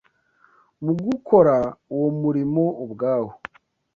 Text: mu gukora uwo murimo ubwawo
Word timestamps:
mu 0.83 0.93
gukora 1.05 1.55
uwo 1.95 2.09
murimo 2.21 2.63
ubwawo 2.83 3.31